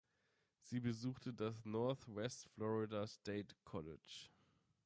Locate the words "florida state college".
2.55-4.31